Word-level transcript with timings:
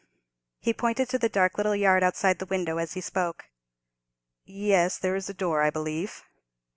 He 0.59 0.73
pointed 0.73 1.09
to 1.09 1.19
the 1.19 1.29
dark 1.29 1.59
little 1.59 1.75
yard 1.75 2.01
outside 2.01 2.39
the 2.39 2.47
window 2.47 2.79
as 2.79 2.93
he 2.93 3.01
spoke. 3.01 3.45
"Yes, 4.45 4.97
there 4.97 5.15
is 5.15 5.29
a 5.29 5.33
door, 5.35 5.61
I 5.61 5.69
believe." 5.69 6.23